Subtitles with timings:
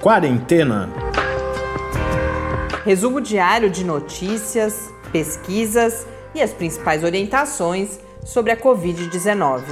[0.00, 0.88] Quarentena.
[2.86, 9.62] Resumo diário de notícias, pesquisas e as principais orientações sobre a Covid-19.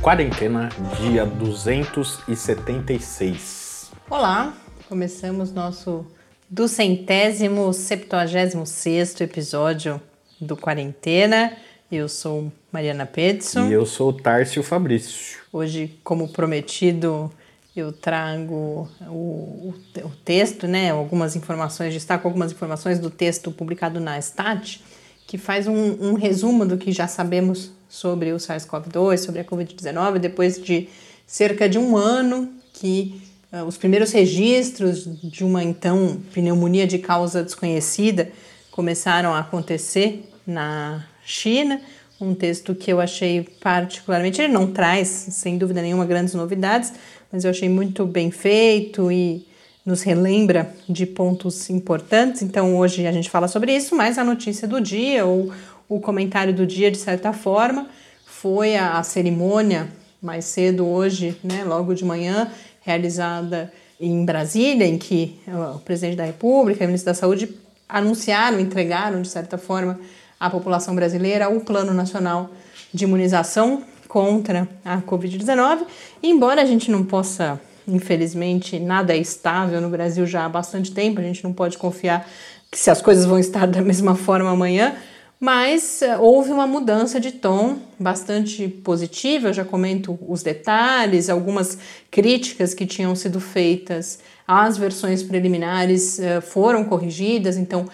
[0.00, 0.68] Quarentena,
[1.00, 3.90] dia 276.
[4.08, 4.54] Olá,
[4.88, 6.06] começamos nosso
[6.48, 10.00] duzentésimo, septuagésimo sexto episódio
[10.40, 11.56] do Quarentena.
[11.90, 13.68] Eu sou Mariana Pedson.
[13.68, 15.38] E eu sou Tárcio Fabrício.
[15.52, 17.30] Hoje, como prometido,
[17.74, 19.74] eu trago o, o,
[20.04, 24.80] o, texto, né, algumas informações, destaco algumas informações do texto publicado na Stat,
[25.26, 30.18] que faz um, um resumo do que já sabemos sobre o SARS-CoV-2, sobre a Covid-19,
[30.18, 30.88] depois de
[31.26, 33.20] cerca de um ano que
[33.52, 38.30] uh, os primeiros registros de uma então pneumonia de causa desconhecida
[38.70, 41.80] começaram a acontecer na China.
[42.20, 46.92] Um texto que eu achei particularmente, ele não traz, sem dúvida nenhuma, grandes novidades,
[47.32, 49.46] mas eu achei muito bem feito e
[49.86, 52.42] nos relembra de pontos importantes.
[52.42, 55.50] Então hoje a gente fala sobre isso, mas a notícia do dia ou
[55.88, 57.88] o comentário do dia, de certa forma,
[58.26, 59.88] foi a, a cerimônia
[60.20, 62.50] mais cedo hoje, né, logo de manhã,
[62.82, 65.38] realizada em Brasília, em que
[65.74, 67.48] o presidente da República e o ministro da Saúde
[67.88, 69.98] anunciaram, entregaram, de certa forma,
[70.40, 72.50] à população brasileira o Plano Nacional
[72.92, 75.82] de Imunização contra a Covid-19.
[76.22, 81.20] Embora a gente não possa, infelizmente, nada é estável no Brasil já há bastante tempo,
[81.20, 82.26] a gente não pode confiar
[82.70, 84.96] que se as coisas vão estar da mesma forma amanhã,
[85.40, 89.48] mas uh, houve uma mudança de tom bastante positiva.
[89.48, 91.78] Eu já comento os detalhes, algumas
[92.10, 97.86] críticas que tinham sido feitas às versões preliminares uh, foram corrigidas, então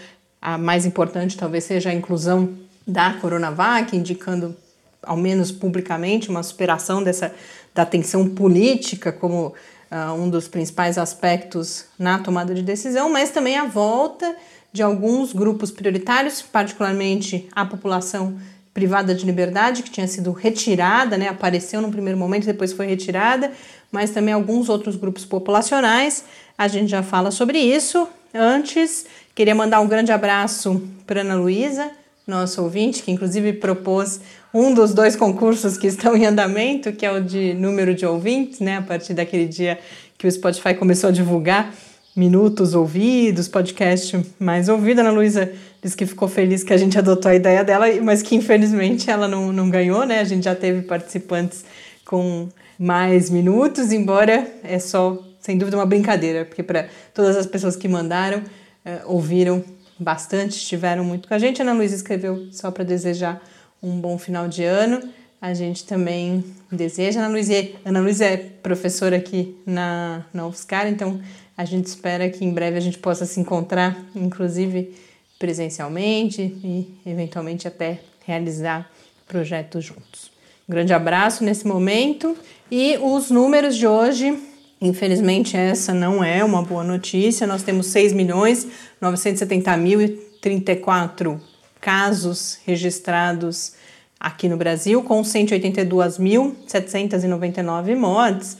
[0.47, 2.51] a mais importante talvez seja a inclusão
[2.87, 4.57] da Coronavac, indicando,
[5.03, 7.35] ao menos publicamente, uma superação dessa
[7.75, 13.59] da tensão política como uh, um dos principais aspectos na tomada de decisão, mas também
[13.59, 14.37] a volta
[14.73, 18.39] de alguns grupos prioritários, particularmente a população
[18.73, 23.51] privada de liberdade, que tinha sido retirada, né, apareceu no primeiro momento, depois foi retirada,
[23.91, 26.25] mas também alguns outros grupos populacionais.
[26.57, 28.07] A gente já fala sobre isso.
[28.37, 31.91] Antes, queria mandar um grande abraço para Ana Luísa,
[32.27, 34.21] nosso ouvinte, que inclusive propôs
[34.53, 38.61] um dos dois concursos que estão em andamento, que é o de número de ouvintes,
[38.61, 39.79] né, a partir daquele dia
[40.19, 41.73] que o Spotify começou a divulgar
[42.17, 45.01] minutos ouvidos, podcast mais ouvido.
[45.01, 45.53] Ana Luísa
[45.83, 49.29] disse que ficou feliz que a gente adotou a ideia dela, mas que infelizmente ela
[49.29, 50.21] não, não ganhou, né?
[50.21, 51.65] A gente já teve participantes
[52.07, 52.49] com
[52.79, 57.87] mais minutos, embora é só, sem dúvida, uma brincadeira, porque para todas as pessoas que
[57.87, 58.43] mandaram,
[58.85, 59.65] é, ouviram
[59.97, 61.63] bastante, estiveram muito com a gente.
[61.63, 63.41] Ana Luísa escreveu só para desejar
[63.81, 65.09] um bom final de ano.
[65.41, 67.21] A gente também deseja.
[67.21, 67.53] Ana Luísa,
[67.85, 71.21] Ana Luísa é professora aqui na, na UFSCar, então
[71.57, 74.97] a gente espera que em breve a gente possa se encontrar, inclusive
[75.39, 78.91] presencialmente e eventualmente até realizar
[79.29, 80.33] projetos juntos.
[80.69, 82.37] Um grande abraço nesse momento
[82.69, 84.37] e os números de hoje,
[84.81, 87.47] infelizmente essa não é uma boa notícia.
[87.47, 88.67] Nós temos 6 milhões
[89.01, 90.09] 970 mil e
[90.41, 91.41] 34
[91.81, 93.73] casos registrados
[94.19, 98.57] aqui no Brasil, com 182.799 mortes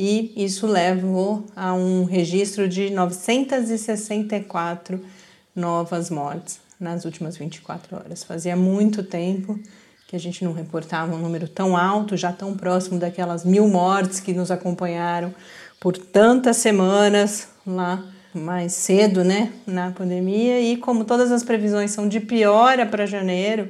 [0.00, 5.04] e isso levou a um registro de 964
[5.56, 8.22] novas mortes nas últimas 24 horas.
[8.22, 9.58] Fazia muito tempo
[10.08, 14.20] que a gente não reportava um número tão alto, já tão próximo daquelas mil mortes
[14.20, 15.34] que nos acompanharam
[15.78, 18.02] por tantas semanas lá
[18.32, 20.62] mais cedo, né, na pandemia.
[20.62, 23.68] E como todas as previsões são de piora para janeiro,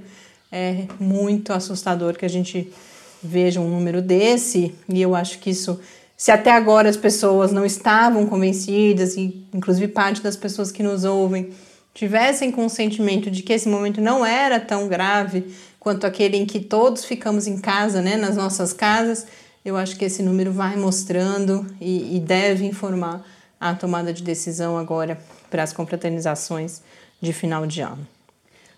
[0.51, 2.73] é muito assustador que a gente
[3.21, 4.73] veja um número desse.
[4.89, 5.81] E eu acho que isso
[6.17, 11.03] se até agora as pessoas não estavam convencidas, e inclusive parte das pessoas que nos
[11.03, 11.53] ouvem
[11.95, 17.05] tivessem consentimento de que esse momento não era tão grave quanto aquele em que todos
[17.05, 19.27] ficamos em casa, né, nas nossas casas,
[19.65, 23.25] eu acho que esse número vai mostrando e, e deve informar
[23.61, 25.19] a tomada de decisão agora
[25.51, 26.81] para as confraternizações
[27.21, 28.07] de final de ano.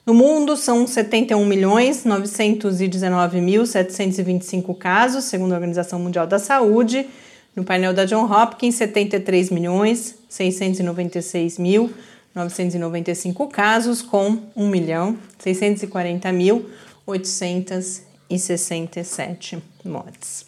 [0.06, 7.06] No mundo, são 71 milhões 919 mil 725 casos, segundo a Organização Mundial da Saúde,
[7.54, 11.90] no painel da John Hopkins, 73 milhões 696 mil
[12.34, 16.70] 995 casos, com 1 milhão 640 mil
[17.06, 20.46] 867 mortes.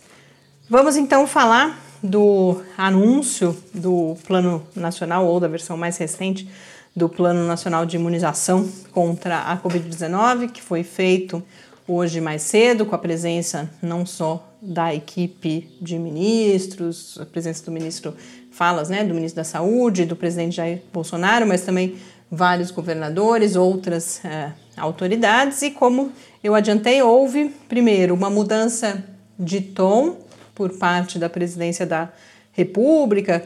[0.69, 6.49] Vamos então falar do anúncio do Plano Nacional ou da versão mais recente
[6.95, 11.43] do Plano Nacional de Imunização contra a Covid-19, que foi feito
[11.87, 17.73] hoje mais cedo, com a presença não só da equipe de ministros, a presença do
[17.73, 18.15] ministro
[18.51, 21.97] Falas, né, do ministro da Saúde, do presidente Jair Bolsonaro, mas também
[22.31, 29.05] vários governadores, outras é, autoridades, e como eu adiantei, houve, primeiro, uma mudança
[29.39, 30.17] de tom
[30.55, 32.11] por parte da presidência da
[32.53, 33.45] República,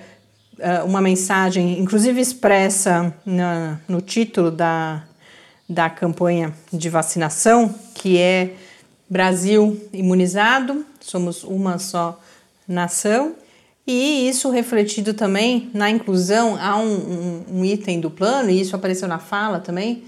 [0.59, 5.05] é, uma mensagem, inclusive expressa na, no título da,
[5.69, 8.55] da campanha de vacinação, que é
[9.09, 12.19] Brasil imunizado, somos uma só
[12.67, 13.35] nação,
[13.87, 18.75] e isso refletido também na inclusão, há um, um, um item do plano, e isso
[18.75, 20.03] apareceu na fala também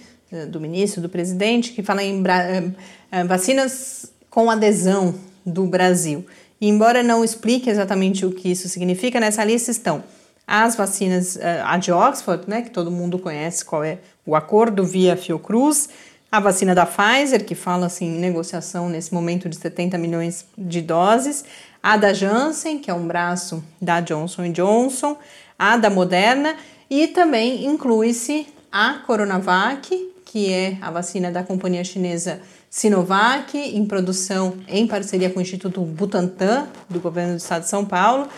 [0.50, 2.70] do ministro, do presidente, que fala em eh,
[3.10, 5.14] eh, vacinas com adesão
[5.44, 6.26] do Brasil.
[6.60, 10.02] E embora não explique exatamente o que isso significa, nessa lista estão
[10.46, 15.14] as vacinas, a de Oxford, né, que todo mundo conhece qual é o acordo via
[15.14, 15.90] Fiocruz,
[16.30, 20.80] a vacina da Pfizer, que fala assim em negociação nesse momento de 70 milhões de
[20.82, 21.44] doses,
[21.82, 25.16] a da Janssen, que é um braço da Johnson Johnson,
[25.58, 26.56] a da Moderna
[26.90, 34.58] e também inclui-se a Coronavac, que é a vacina da companhia chinesa Sinovac, em produção
[34.68, 38.28] em parceria com o Instituto Butantan, do governo do estado de São Paulo,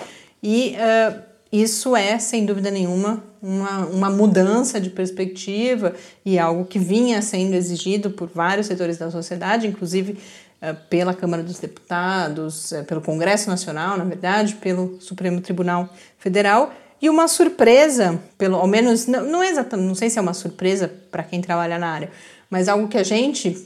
[0.41, 1.21] e uh,
[1.53, 5.95] isso é, sem dúvida nenhuma, uma, uma mudança de perspectiva
[6.25, 11.43] e algo que vinha sendo exigido por vários setores da sociedade, inclusive uh, pela Câmara
[11.43, 15.89] dos Deputados, uh, pelo Congresso Nacional, na verdade, pelo Supremo Tribunal
[16.19, 16.73] Federal.
[17.01, 20.35] E uma surpresa, pelo ao menos, não, não é exatamente, não sei se é uma
[20.35, 22.11] surpresa para quem trabalha na área,
[22.51, 23.57] mas algo que a gente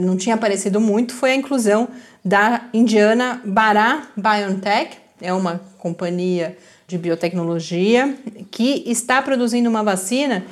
[0.00, 1.88] não tinha aparecido muito foi a inclusão
[2.24, 6.56] da indiana Bara BioNTech, é uma companhia
[6.88, 8.16] de biotecnologia
[8.50, 10.44] que está produzindo uma vacina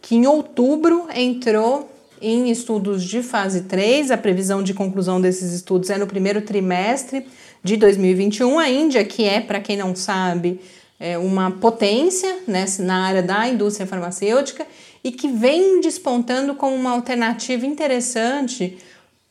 [0.00, 1.90] que em outubro entrou
[2.20, 4.10] em estudos de fase 3.
[4.10, 7.26] A previsão de conclusão desses estudos é no primeiro trimestre
[7.62, 8.58] de 2021.
[8.58, 10.60] A Índia, que é, para quem não sabe,
[11.00, 14.66] é uma potência né, na área da indústria farmacêutica
[15.02, 18.76] e que vem despontando como uma alternativa interessante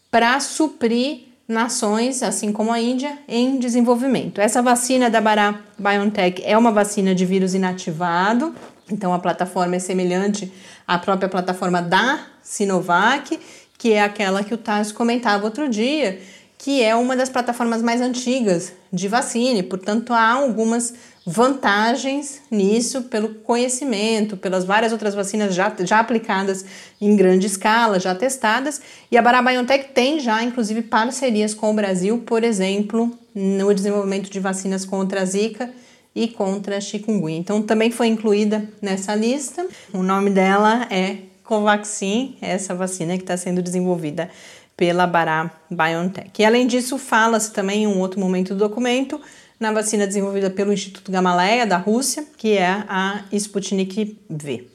[0.10, 4.42] para suprir nações, assim como a Índia, em desenvolvimento.
[4.42, 8.54] Essa vacina da Bara BioNTech é uma vacina de vírus inativado,
[8.92, 10.52] então a plataforma é semelhante
[10.88, 13.40] à própria plataforma da Sinovac,
[13.78, 16.20] que é aquela que o Tarso comentava outro dia,
[16.58, 20.94] que é uma das plataformas mais antigas de vacina, e, portanto há algumas
[21.30, 26.66] vantagens nisso pelo conhecimento, pelas várias outras vacinas já, já aplicadas
[27.00, 28.82] em grande escala, já testadas.
[29.12, 34.40] E a BioNTech tem já, inclusive, parcerias com o Brasil, por exemplo, no desenvolvimento de
[34.40, 35.70] vacinas contra a Zika
[36.16, 37.38] e contra a chikungunya.
[37.38, 39.68] Então, também foi incluída nessa lista.
[39.94, 44.32] O nome dela é Covaxin, essa vacina que está sendo desenvolvida
[44.76, 46.42] pela Bara BioNTech.
[46.42, 49.22] E além disso, fala-se também em um outro momento do documento
[49.60, 54.68] na vacina desenvolvida pelo Instituto Gamaleya da Rússia, que é a Sputnik V.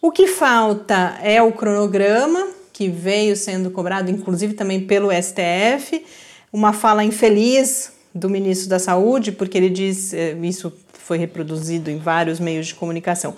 [0.00, 6.04] O que falta é o cronograma, que veio sendo cobrado, inclusive também pelo STF,
[6.52, 11.98] uma fala infeliz do ministro da Saúde, porque ele diz, eh, isso foi reproduzido em
[11.98, 13.36] vários meios de comunicação,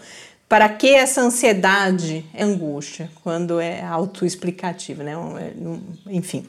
[0.49, 5.13] para que essa ansiedade, angústia, quando é autoexplicativo, né?
[5.15, 6.47] É, enfim.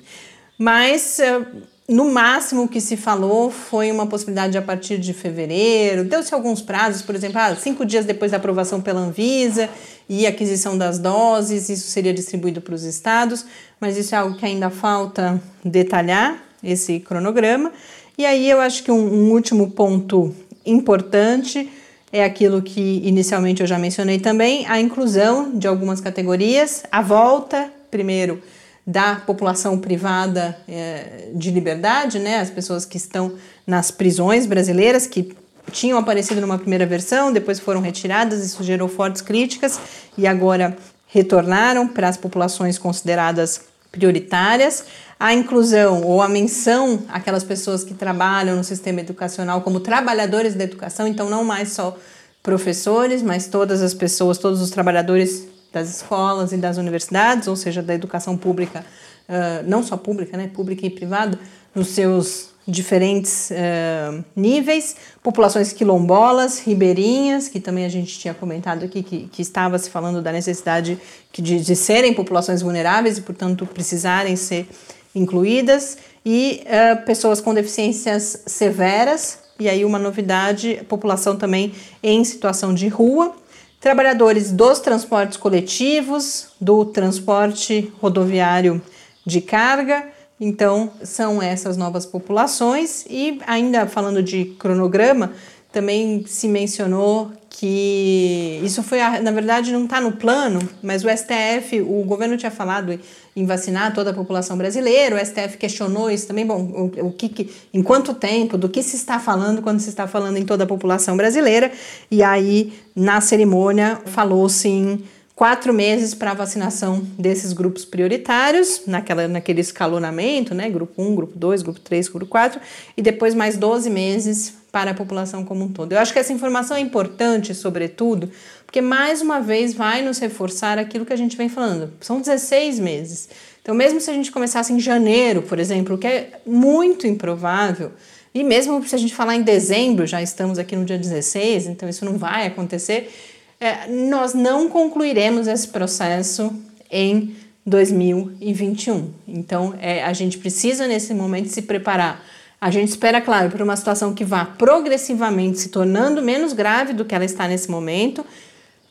[0.57, 1.45] Mas eh,
[1.93, 6.03] no máximo que se falou foi uma possibilidade a partir de fevereiro.
[6.03, 9.69] Deu-se alguns prazos, por exemplo, ah, cinco dias depois da aprovação pela Anvisa
[10.07, 13.45] e aquisição das doses, isso seria distribuído para os estados,
[13.79, 17.71] mas isso é algo que ainda falta detalhar, esse cronograma.
[18.17, 20.33] E aí eu acho que um, um último ponto
[20.65, 21.69] importante
[22.11, 27.71] é aquilo que inicialmente eu já mencionei também, a inclusão de algumas categorias, a volta,
[27.89, 28.41] primeiro,
[28.85, 33.33] da população privada é, de liberdade, né, as pessoas que estão
[33.65, 35.35] nas prisões brasileiras, que
[35.71, 39.79] tinham aparecido numa primeira versão, depois foram retiradas, isso gerou fortes críticas
[40.17, 40.75] e agora
[41.07, 43.61] retornaram para as populações consideradas
[43.91, 44.85] prioritárias.
[45.19, 50.63] A inclusão ou a menção aquelas pessoas que trabalham no sistema educacional como trabalhadores da
[50.63, 51.95] educação, então não mais só
[52.41, 57.81] professores, mas todas as pessoas, todos os trabalhadores das escolas e das universidades, ou seja,
[57.81, 58.85] da educação pública,
[59.27, 61.39] uh, não só pública, né, pública e privada,
[61.73, 69.01] nos seus diferentes uh, níveis, populações quilombolas, ribeirinhas, que também a gente tinha comentado aqui,
[69.01, 70.99] que, que estava se falando da necessidade
[71.33, 74.67] de, de serem populações vulneráveis e, portanto, precisarem ser
[75.15, 81.73] incluídas, e uh, pessoas com deficiências severas, e aí uma novidade, população também
[82.03, 83.35] em situação de rua,
[83.81, 88.81] trabalhadores dos transportes coletivos, do transporte rodoviário
[89.25, 90.07] de carga,
[90.43, 93.05] Então, são essas novas populações.
[93.07, 95.33] E ainda falando de cronograma,
[95.71, 101.79] também se mencionou que isso foi, na verdade, não está no plano, mas o STF,
[101.79, 102.99] o governo tinha falado
[103.35, 107.29] em vacinar toda a população brasileira, o STF questionou isso também, bom, o, o que,
[107.29, 110.63] que, em quanto tempo, do que se está falando quando se está falando em toda
[110.63, 111.71] a população brasileira,
[112.09, 115.03] e aí, na cerimônia, falou-se em
[115.41, 120.69] quatro meses para a vacinação desses grupos prioritários, naquela, naquele escalonamento, né?
[120.69, 122.61] Grupo 1, grupo 2, grupo 3, grupo 4,
[122.95, 125.93] e depois mais 12 meses para a população como um todo.
[125.93, 128.29] Eu acho que essa informação é importante, sobretudo,
[128.67, 131.91] porque mais uma vez vai nos reforçar aquilo que a gente vem falando.
[132.01, 133.27] São 16 meses.
[133.63, 137.91] Então, mesmo se a gente começasse em janeiro, por exemplo, o que é muito improvável,
[138.31, 141.89] e mesmo se a gente falar em dezembro, já estamos aqui no dia 16, então
[141.89, 143.11] isso não vai acontecer,
[143.61, 146.53] é, nós não concluiremos esse processo
[146.91, 149.13] em 2021.
[149.27, 152.21] Então, é, a gente precisa, nesse momento, se preparar
[152.61, 157.03] a gente espera, claro, por uma situação que vá progressivamente se tornando menos grave do
[157.03, 158.23] que ela está nesse momento.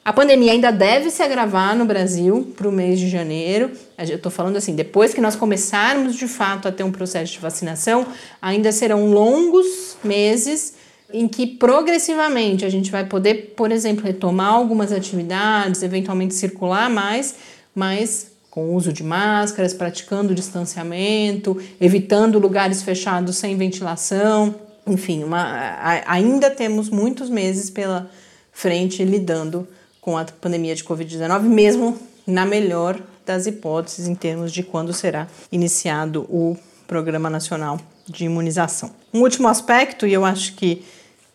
[0.04, 3.70] A pandemia ainda deve se agravar no Brasil para o mês de janeiro.
[3.96, 7.38] Eu estou falando assim, depois que nós começarmos de fato a ter um processo de
[7.38, 8.08] vacinação,
[8.42, 10.74] ainda serão longos meses
[11.12, 17.34] em que progressivamente a gente vai poder, por exemplo, retomar algumas atividades, eventualmente circular mais,
[17.74, 24.54] mas com uso de máscaras, praticando distanciamento, evitando lugares fechados sem ventilação.
[24.86, 28.10] Enfim, uma, a, ainda temos muitos meses pela
[28.52, 29.68] frente lidando
[30.00, 35.28] com a pandemia de Covid-19, mesmo na melhor das hipóteses em termos de quando será
[35.52, 36.56] iniciado o
[36.88, 38.90] Programa Nacional de Imunização.
[39.14, 40.82] Um último aspecto, e eu acho que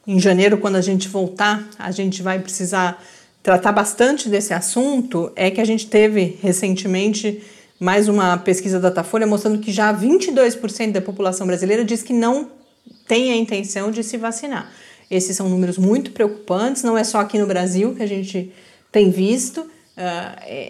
[0.08, 3.04] em janeiro, quando a gente voltar, a gente vai precisar
[3.42, 5.32] tratar bastante desse assunto.
[5.36, 7.42] É que a gente teve recentemente
[7.80, 12.50] mais uma pesquisa da Datafolha mostrando que já 22% da população brasileira diz que não
[13.08, 14.72] tem a intenção de se vacinar.
[15.10, 18.52] Esses são números muito preocupantes, não é só aqui no Brasil que a gente
[18.92, 19.70] tem visto uh,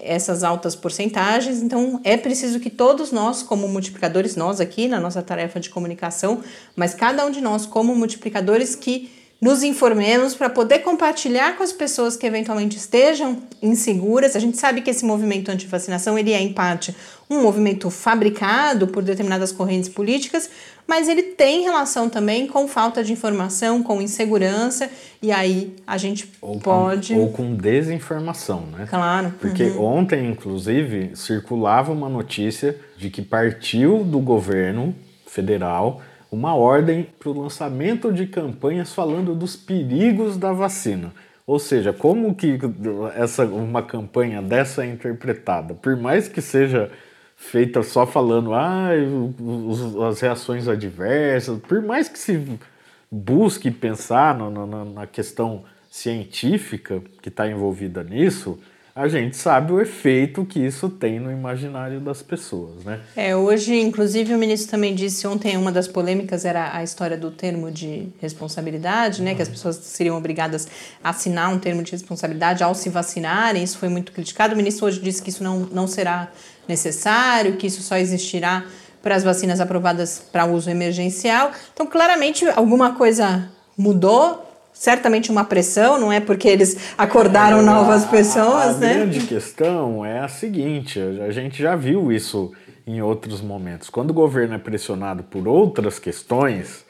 [0.04, 5.22] essas altas porcentagens, então é preciso que todos nós, como multiplicadores, nós aqui na nossa
[5.22, 6.42] tarefa de comunicação,
[6.76, 9.10] mas cada um de nós, como multiplicadores, que
[9.42, 14.36] nos informemos para poder compartilhar com as pessoas que eventualmente estejam inseguras.
[14.36, 16.96] A gente sabe que esse movimento anti-vacinação ele é em parte
[17.30, 20.50] um movimento fabricado por determinadas correntes políticas,
[20.88, 24.90] mas ele tem relação também com falta de informação, com insegurança,
[25.22, 27.14] e aí a gente ou pode.
[27.14, 28.86] Com, ou com desinformação, né?
[28.88, 29.34] Claro.
[29.40, 29.84] Porque uhum.
[29.84, 36.02] ontem, inclusive, circulava uma notícia de que partiu do governo federal
[36.36, 41.14] uma ordem para o lançamento de campanhas falando dos perigos da vacina.
[41.48, 42.60] Ou seja, como que
[43.16, 45.74] essa uma campanha dessa é interpretada?
[45.74, 46.92] Por mais que seja
[47.38, 48.90] feita só falando ah,
[50.10, 52.60] as reações adversas, por mais que se
[53.12, 58.60] busque pensar na questão científica que está envolvida nisso,
[58.98, 63.02] a gente sabe o efeito que isso tem no imaginário das pessoas, né?
[63.14, 67.30] É, hoje, inclusive, o ministro também disse ontem uma das polêmicas era a história do
[67.30, 69.36] termo de responsabilidade, né?
[69.36, 70.66] Que as pessoas seriam obrigadas
[71.04, 73.62] a assinar um termo de responsabilidade ao se vacinarem.
[73.62, 74.54] Isso foi muito criticado.
[74.54, 76.32] O ministro hoje disse que isso não, não será
[76.66, 78.64] necessário, que isso só existirá
[79.04, 81.52] para as vacinas aprovadas para uso emergencial.
[81.74, 84.45] Então, claramente, alguma coisa mudou
[84.76, 88.92] certamente uma pressão, não é porque eles acordaram é, novas pessoas, a, a né?
[88.92, 92.52] A grande questão é a seguinte, a gente já viu isso
[92.86, 93.90] em outros momentos.
[93.90, 96.86] Quando o governo é pressionado por outras questões,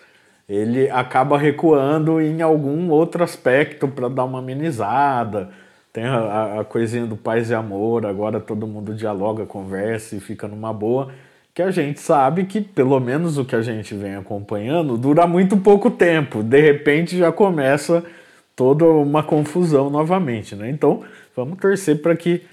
[0.50, 5.52] ele acaba recuando em algum outro aspecto para dar uma amenizada.
[5.94, 10.48] Tem a, a, coisinha do paz e amor, agora todo mundo dialoga, conversa e fica
[10.48, 11.12] numa boa
[11.56, 15.56] que a gente sabe que, pelo menos o que a gente vem acompanhando, dura muito
[15.56, 16.44] pouco tempo.
[16.44, 18.04] De repente já começa
[18.54, 20.54] toda uma confusão novamente.
[20.54, 20.70] Né?
[20.70, 22.44] Então, vamos torcer para que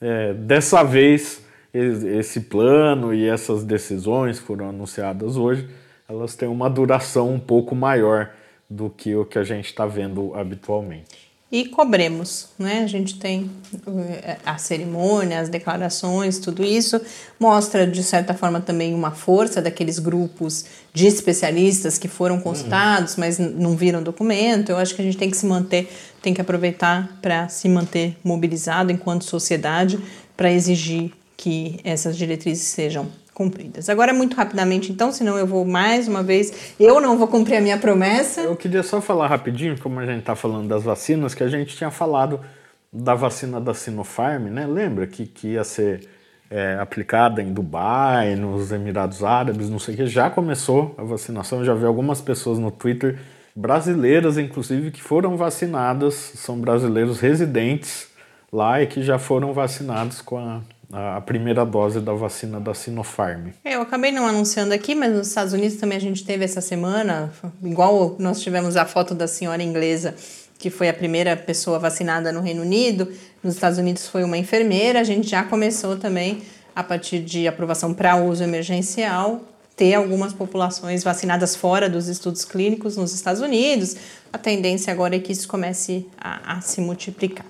[0.00, 1.44] é, dessa vez
[1.74, 5.68] esse plano e essas decisões foram anunciadas hoje,
[6.08, 8.30] elas tenham uma duração um pouco maior
[8.70, 12.82] do que o que a gente está vendo habitualmente e cobremos, né?
[12.82, 13.48] A gente tem
[13.86, 17.00] eh, a cerimônia, as declarações, tudo isso
[17.38, 23.20] mostra de certa forma também uma força daqueles grupos de especialistas que foram consultados, uhum.
[23.20, 24.70] mas não viram documento.
[24.70, 25.88] Eu acho que a gente tem que se manter,
[26.20, 30.00] tem que aproveitar para se manter mobilizado enquanto sociedade
[30.36, 33.90] para exigir que essas diretrizes sejam cumpridas.
[33.90, 37.60] Agora, muito rapidamente, então, senão eu vou mais uma vez, eu não vou cumprir a
[37.60, 38.40] minha promessa.
[38.40, 41.76] Eu queria só falar rapidinho, como a gente está falando das vacinas, que a gente
[41.76, 42.40] tinha falado
[42.90, 44.66] da vacina da Sinopharm, né?
[44.66, 46.08] Lembra que, que ia ser
[46.50, 51.62] é, aplicada em Dubai, nos Emirados Árabes, não sei o que, já começou a vacinação.
[51.62, 53.18] já vi algumas pessoas no Twitter,
[53.54, 58.08] brasileiras inclusive, que foram vacinadas, são brasileiros residentes
[58.50, 60.62] lá e que já foram vacinados com a,
[60.92, 63.48] a primeira dose da vacina da Sinopharm.
[63.64, 66.60] É, eu acabei não anunciando aqui, mas nos Estados Unidos também a gente teve essa
[66.60, 70.14] semana, igual nós tivemos a foto da senhora inglesa
[70.58, 73.12] que foi a primeira pessoa vacinada no Reino Unido,
[73.42, 76.42] nos Estados Unidos foi uma enfermeira, a gente já começou também,
[76.74, 79.42] a partir de aprovação para uso emergencial,
[79.76, 83.96] ter algumas populações vacinadas fora dos estudos clínicos nos Estados Unidos.
[84.32, 87.44] A tendência agora é que isso comece a, a se multiplicar.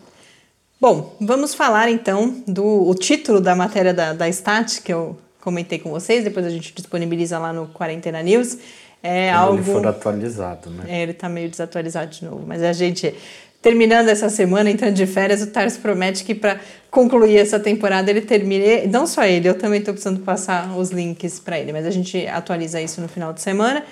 [0.78, 5.90] Bom, vamos falar então do título da matéria da, da Stat, que eu comentei com
[5.90, 8.58] vocês, depois a gente disponibiliza lá no Quarentena News.
[9.02, 9.58] É Quando algo.
[9.58, 10.84] Ele for atualizado, né?
[10.86, 12.44] É, ele tá meio desatualizado de novo.
[12.46, 13.14] Mas a gente,
[13.62, 18.20] terminando essa semana, entrando de férias, o Tars promete que para concluir essa temporada ele
[18.20, 18.86] termine.
[18.86, 22.26] Não só ele, eu também estou precisando passar os links para ele, mas a gente
[22.26, 23.82] atualiza isso no final de semana.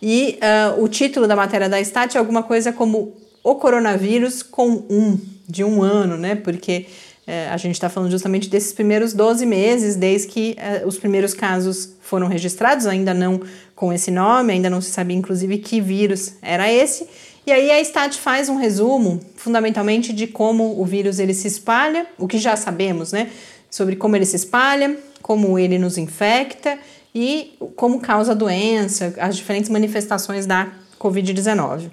[0.00, 0.40] E
[0.76, 5.20] uh, o título da matéria da Stat é alguma coisa como O Coronavírus com um,
[5.52, 6.34] de um ano, né?
[6.34, 6.86] Porque
[7.26, 11.34] é, a gente está falando justamente desses primeiros 12 meses, desde que é, os primeiros
[11.34, 13.40] casos foram registrados, ainda não
[13.76, 17.06] com esse nome, ainda não se sabia inclusive que vírus era esse.
[17.46, 22.06] E aí a Stat faz um resumo, fundamentalmente, de como o vírus ele se espalha,
[22.18, 23.30] o que já sabemos, né?
[23.70, 26.78] Sobre como ele se espalha, como ele nos infecta
[27.14, 31.90] e como causa a doença, as diferentes manifestações da Covid-19.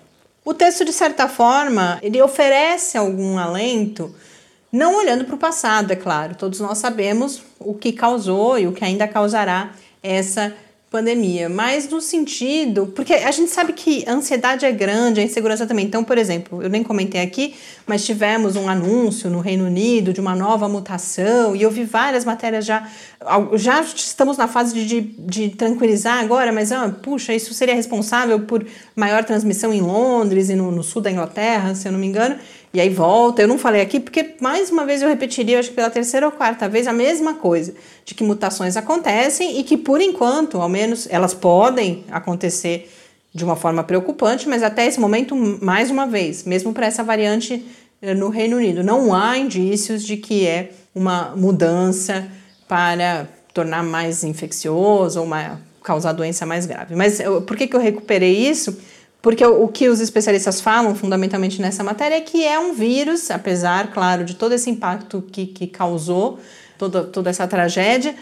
[0.49, 4.15] O texto, de certa forma, ele oferece algum alento
[4.71, 6.33] não olhando para o passado, é claro.
[6.33, 10.51] Todos nós sabemos o que causou e o que ainda causará essa
[10.89, 15.67] pandemia, mas no sentido, porque a gente sabe que a ansiedade é grande, a insegurança
[15.67, 15.85] também.
[15.85, 17.53] Então, por exemplo, eu nem comentei aqui,
[17.85, 22.25] mas tivemos um anúncio no Reino Unido de uma nova mutação e eu vi várias
[22.25, 22.89] matérias já.
[23.53, 28.39] Já estamos na fase de, de, de tranquilizar agora, mas ah, puxa, isso seria responsável
[28.41, 28.65] por
[28.95, 32.35] maior transmissão em Londres e no, no sul da Inglaterra, se eu não me engano.
[32.73, 33.41] E aí volta.
[33.41, 36.31] Eu não falei aqui porque, mais uma vez, eu repetiria, acho que pela terceira ou
[36.31, 37.73] quarta vez, a mesma coisa:
[38.05, 42.91] de que mutações acontecem e que, por enquanto, ao menos, elas podem acontecer
[43.33, 47.63] de uma forma preocupante, mas até esse momento, mais uma vez, mesmo para essa variante
[48.01, 52.27] eh, no Reino Unido, não há indícios de que é uma mudança
[52.67, 56.95] para tornar mais infeccioso ou uma, causar doença mais grave.
[56.95, 58.77] Mas eu, por que, que eu recuperei isso?
[59.21, 63.91] Porque o, que os especialistas falam fundamentalmente nessa matéria é que é um vírus, apesar,
[63.91, 66.39] claro, de todo esse impacto que, que causou,
[66.77, 68.15] toda, toda essa tragédia,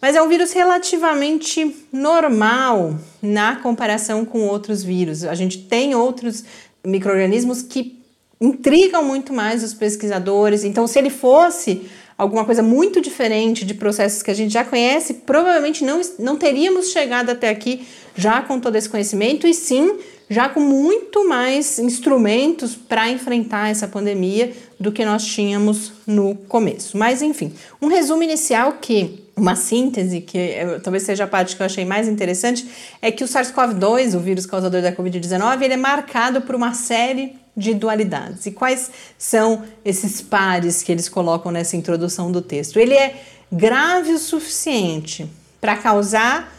[0.00, 5.22] mas é um vírus relativamente normal na comparação com outros vírus.
[5.22, 6.44] A gente tem outros
[6.84, 8.02] micro-organismos que
[8.40, 10.64] intrigam muito mais os pesquisadores.
[10.64, 11.82] Então, se ele fosse
[12.18, 16.90] alguma coisa muito diferente de processos que a gente já conhece, provavelmente não, não teríamos
[16.90, 19.98] chegado até aqui já com todo esse conhecimento, e sim
[20.32, 26.96] já com muito mais instrumentos para enfrentar essa pandemia do que nós tínhamos no começo.
[26.96, 31.66] Mas, enfim, um resumo inicial que uma síntese que talvez seja a parte que eu
[31.66, 32.66] achei mais interessante
[33.00, 37.36] é que o SARS-CoV-2, o vírus causador da Covid-19, ele é marcado por uma série
[37.54, 38.46] de dualidades.
[38.46, 42.78] E quais são esses pares que eles colocam nessa introdução do texto?
[42.78, 45.28] Ele é grave o suficiente
[45.60, 46.52] para causar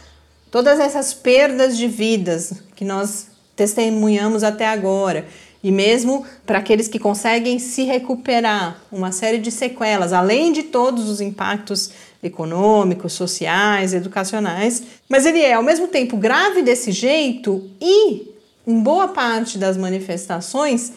[0.50, 5.26] todas essas perdas de vidas que nós testemunhamos até agora.
[5.62, 11.08] E mesmo para aqueles que conseguem se recuperar, uma série de sequelas, além de todos
[11.08, 11.90] os impactos
[12.22, 14.82] econômicos, sociais, educacionais.
[15.08, 18.28] Mas ele é, ao mesmo tempo, grave desse jeito e,
[18.66, 20.92] em boa parte das manifestações,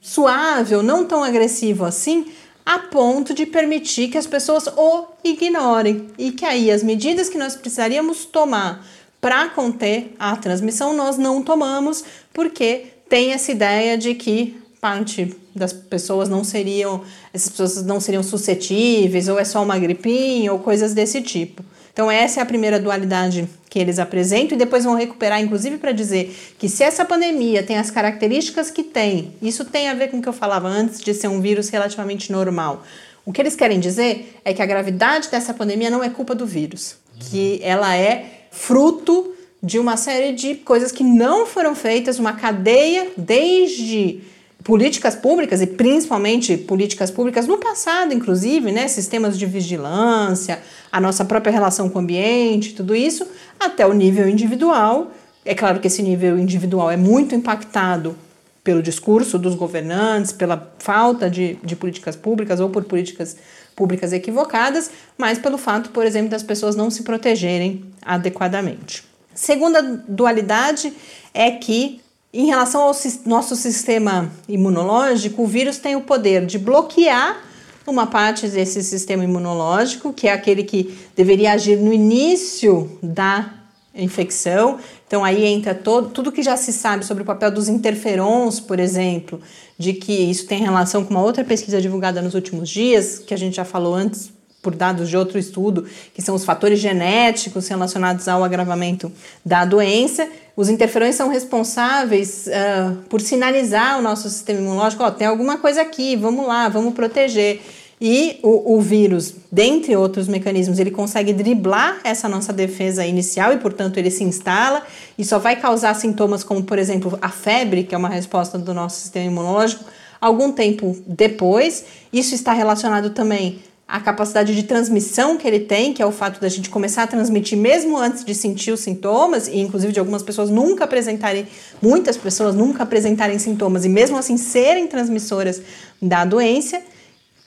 [0.00, 2.26] suave ou não tão agressivo assim,
[2.64, 6.08] a ponto de permitir que as pessoas o ignorem.
[6.18, 8.84] E que aí as medidas que nós precisaríamos tomar
[9.20, 15.72] para conter a transmissão, nós não tomamos, porque tem essa ideia de que parte das
[15.72, 17.02] pessoas não seriam,
[17.32, 21.64] essas pessoas não seriam suscetíveis, ou é só uma gripinha, ou coisas desse tipo.
[21.92, 25.90] Então, essa é a primeira dualidade que eles apresentam e depois vão recuperar, inclusive, para
[25.90, 30.18] dizer que se essa pandemia tem as características que tem, isso tem a ver com
[30.18, 32.84] o que eu falava antes de ser um vírus relativamente normal.
[33.26, 36.46] O que eles querem dizer é que a gravidade dessa pandemia não é culpa do
[36.46, 42.32] vírus, que ela é fruto de uma série de coisas que não foram feitas, uma
[42.32, 44.20] cadeia desde
[44.62, 50.60] políticas públicas e principalmente políticas públicas no passado, inclusive, né, sistemas de vigilância,
[50.92, 53.26] a nossa própria relação com o ambiente, tudo isso,
[53.58, 55.10] até o nível individual.
[55.44, 58.16] É claro que esse nível individual é muito impactado
[58.62, 63.36] pelo discurso dos governantes, pela falta de, de políticas públicas ou por políticas
[63.78, 69.04] públicas equivocadas, mas pelo fato, por exemplo, das pessoas não se protegerem adequadamente.
[69.32, 70.92] Segunda dualidade
[71.32, 72.00] é que,
[72.34, 72.92] em relação ao
[73.24, 77.40] nosso sistema imunológico, o vírus tem o poder de bloquear
[77.86, 83.54] uma parte desse sistema imunológico, que é aquele que deveria agir no início da
[83.94, 84.78] infecção.
[85.08, 88.78] Então aí entra todo, tudo que já se sabe sobre o papel dos interferons, por
[88.78, 89.40] exemplo,
[89.78, 93.36] de que isso tem relação com uma outra pesquisa divulgada nos últimos dias, que a
[93.38, 98.28] gente já falou antes por dados de outro estudo, que são os fatores genéticos relacionados
[98.28, 99.10] ao agravamento
[99.42, 100.28] da doença.
[100.54, 105.56] Os interferões são responsáveis uh, por sinalizar o nosso sistema imunológico: ó, oh, tem alguma
[105.56, 107.62] coisa aqui, vamos lá, vamos proteger.
[108.00, 113.58] E o, o, vírus, dentre outros mecanismos, ele consegue driblar essa nossa defesa inicial e,
[113.58, 114.82] portanto, ele se instala
[115.18, 118.72] e só vai causar sintomas como, por exemplo, a febre, que é uma resposta do
[118.72, 119.84] nosso sistema imunológico,
[120.20, 121.84] algum tempo depois.
[122.12, 123.58] Isso está relacionado também
[123.88, 127.06] à capacidade de transmissão que ele tem, que é o fato da gente começar a
[127.08, 131.48] transmitir mesmo antes de sentir os sintomas, e inclusive de algumas pessoas nunca apresentarem,
[131.82, 135.60] muitas pessoas nunca apresentarem sintomas e mesmo assim serem transmissoras
[136.00, 136.80] da doença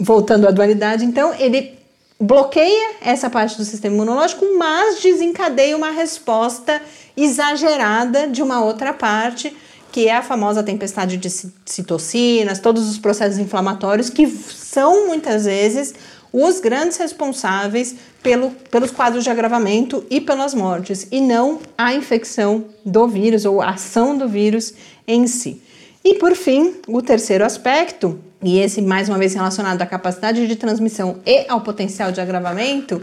[0.02, 1.78] voltando à dualidade, então, ele
[2.20, 6.82] bloqueia essa parte do sistema imunológico, mas desencadeia uma resposta
[7.16, 9.56] exagerada de uma outra parte,
[9.92, 11.30] que é a famosa tempestade de
[11.66, 15.94] citocinas, todos os processos inflamatórios que são muitas vezes
[16.32, 22.66] os grandes responsáveis pelo, pelos quadros de agravamento e pelas mortes, e não a infecção
[22.86, 24.74] do vírus ou a ação do vírus
[25.06, 25.62] em si.
[26.06, 30.56] E por fim, o terceiro aspecto e esse mais uma vez relacionado à capacidade de
[30.56, 33.02] transmissão e ao potencial de agravamento,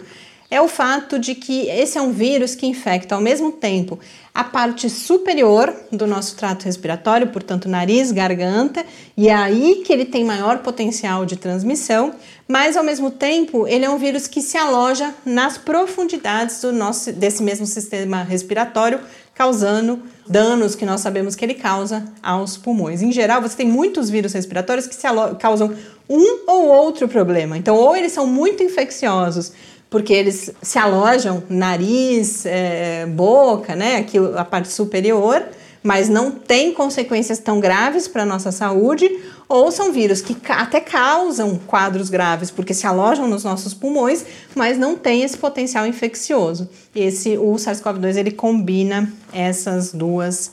[0.51, 3.98] é o fato de que esse é um vírus que infecta ao mesmo tempo
[4.35, 8.85] a parte superior do nosso trato respiratório, portanto, nariz, garganta,
[9.16, 12.14] e é aí que ele tem maior potencial de transmissão,
[12.46, 17.12] mas ao mesmo tempo ele é um vírus que se aloja nas profundidades do nosso,
[17.12, 19.01] desse mesmo sistema respiratório,
[19.38, 23.01] causando danos que nós sabemos que ele causa aos pulmões.
[23.03, 24.96] Em geral, você tem muitos vírus respiratórios que
[25.38, 25.72] causam
[26.11, 27.57] um ou outro problema.
[27.57, 29.53] Então, ou eles são muito infecciosos,
[29.88, 35.44] porque eles se alojam nariz, é, boca, né, aqui a parte superior,
[35.83, 39.09] mas não tem consequências tão graves para a nossa saúde,
[39.49, 44.77] ou são vírus que até causam quadros graves porque se alojam nos nossos pulmões, mas
[44.77, 46.69] não tem esse potencial infeccioso.
[46.95, 50.53] Esse o SARS-CoV-2 ele combina essas duas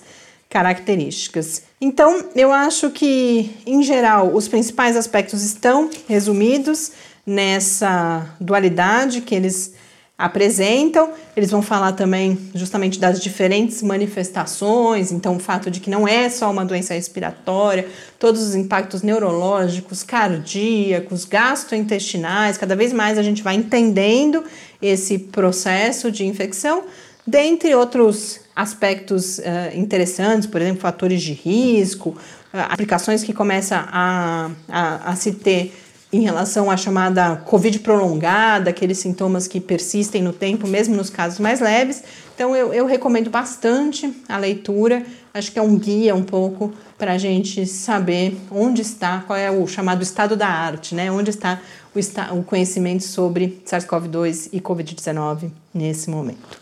[0.50, 1.64] características.
[1.82, 6.92] Então, eu acho que em geral os principais aspectos estão resumidos
[7.26, 9.74] nessa dualidade que eles
[10.18, 11.12] apresentam.
[11.36, 16.30] Eles vão falar também justamente das diferentes manifestações, então o fato de que não é
[16.30, 23.44] só uma doença respiratória, todos os impactos neurológicos, cardíacos, gastrointestinais, cada vez mais a gente
[23.44, 24.44] vai entendendo
[24.82, 26.84] esse processo de infecção,
[27.28, 34.50] dentre outros aspectos uh, interessantes, por exemplo, fatores de risco, uh, aplicações que começam a,
[34.70, 35.74] a, a se ter
[36.16, 41.40] em relação à chamada Covid prolongada, aqueles sintomas que persistem no tempo, mesmo nos casos
[41.40, 42.04] mais leves.
[42.34, 45.06] Então, eu, eu recomendo bastante a leitura.
[45.34, 49.52] Acho que é um guia um pouco para a gente saber onde está, qual é
[49.52, 51.12] o chamado estado da arte, né?
[51.12, 51.62] Onde está
[51.94, 56.62] o, o conhecimento sobre SARS-CoV-2 e Covid-19 nesse momento.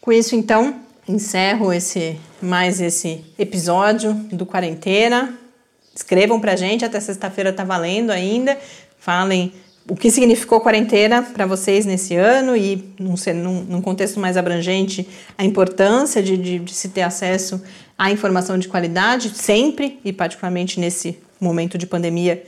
[0.00, 5.34] Com isso, então, encerro esse mais esse episódio do Quarentena.
[5.94, 8.58] Escrevam para a gente, até sexta-feira está valendo ainda.
[9.06, 9.52] Falem
[9.88, 13.14] o que significou quarentena para vocês nesse ano e, num,
[13.68, 17.62] num, contexto mais abrangente, a importância de, de, de se ter acesso
[17.96, 22.42] à informação de qualidade, sempre e particularmente nesse momento de pandemia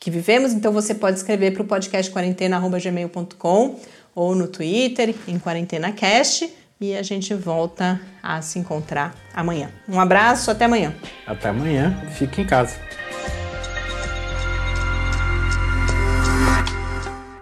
[0.00, 0.52] que vivemos.
[0.52, 3.76] Então você pode escrever para o podcast quarentena.gmail.com
[4.12, 9.70] ou no Twitter, em QuarentenaCast, e a gente volta a se encontrar amanhã.
[9.88, 10.92] Um abraço, até amanhã.
[11.24, 12.74] Até amanhã, fique em casa.